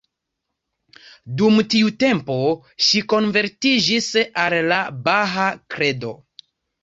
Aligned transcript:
Dum 1.41 1.59
tiu 1.73 1.91
tempo 2.03 2.37
ŝi 2.87 3.03
konvertiĝis 3.13 4.09
al 4.45 4.57
la 4.71 4.79
bahaa 5.09 5.53
kredo. 5.75 6.15